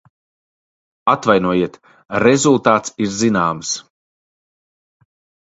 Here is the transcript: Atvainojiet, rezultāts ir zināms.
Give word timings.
Atvainojiet, 1.11 1.77
rezultāts 2.23 2.95
ir 3.07 3.13
zināms. 3.19 3.75